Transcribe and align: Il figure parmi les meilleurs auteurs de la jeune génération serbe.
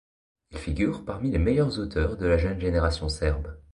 Il 0.49 0.57
figure 0.57 1.05
parmi 1.05 1.29
les 1.29 1.37
meilleurs 1.37 1.77
auteurs 1.77 2.17
de 2.17 2.25
la 2.25 2.39
jeune 2.39 2.59
génération 2.59 3.07
serbe. 3.07 3.55